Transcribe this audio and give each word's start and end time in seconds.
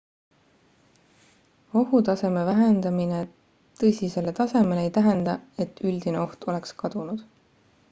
ohutaseme 1.81 2.45
vähendamine 2.47 3.19
tõsisele 3.83 4.35
tasemele 4.41 4.87
ei 4.89 4.91
tähenda 4.99 5.39
et 5.67 5.85
üldine 5.91 6.23
oht 6.27 6.51
oleks 6.55 6.77
kadunud 6.83 7.25